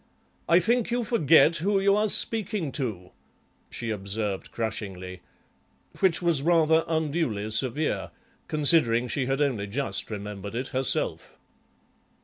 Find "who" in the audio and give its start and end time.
1.57-1.79